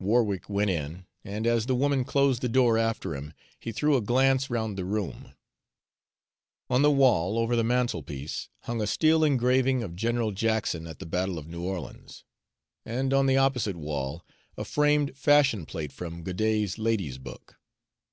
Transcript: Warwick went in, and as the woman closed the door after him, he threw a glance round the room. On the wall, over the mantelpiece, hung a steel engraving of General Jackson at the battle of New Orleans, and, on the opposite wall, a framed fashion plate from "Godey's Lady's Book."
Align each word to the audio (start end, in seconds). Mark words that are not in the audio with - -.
Warwick 0.00 0.48
went 0.50 0.68
in, 0.68 1.06
and 1.24 1.46
as 1.46 1.66
the 1.66 1.76
woman 1.76 2.04
closed 2.04 2.42
the 2.42 2.48
door 2.48 2.76
after 2.76 3.14
him, 3.14 3.32
he 3.60 3.70
threw 3.70 3.94
a 3.96 4.00
glance 4.00 4.50
round 4.50 4.76
the 4.76 4.84
room. 4.84 5.32
On 6.68 6.82
the 6.82 6.90
wall, 6.90 7.38
over 7.38 7.54
the 7.54 7.62
mantelpiece, 7.62 8.48
hung 8.62 8.82
a 8.82 8.86
steel 8.88 9.22
engraving 9.22 9.84
of 9.84 9.94
General 9.94 10.32
Jackson 10.32 10.88
at 10.88 10.98
the 10.98 11.06
battle 11.06 11.38
of 11.38 11.46
New 11.46 11.62
Orleans, 11.62 12.24
and, 12.84 13.14
on 13.14 13.26
the 13.26 13.36
opposite 13.36 13.76
wall, 13.76 14.26
a 14.56 14.64
framed 14.64 15.16
fashion 15.16 15.64
plate 15.66 15.92
from 15.92 16.24
"Godey's 16.24 16.76
Lady's 16.76 17.18
Book." 17.18 17.54